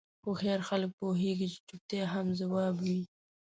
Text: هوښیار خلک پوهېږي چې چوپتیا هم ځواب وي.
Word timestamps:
هوښیار 0.23 0.61
خلک 0.69 0.91
پوهېږي 0.99 1.47
چې 1.53 1.59
چوپتیا 1.67 2.03
هم 2.13 2.27
ځواب 2.39 2.75
وي. 2.85 3.01